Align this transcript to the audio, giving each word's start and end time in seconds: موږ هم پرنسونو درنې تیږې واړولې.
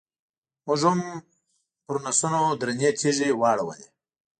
موږ 0.65 0.81
هم 0.89 0.99
پرنسونو 1.85 2.41
درنې 2.61 2.89
تیږې 2.99 3.29
واړولې. 3.39 3.87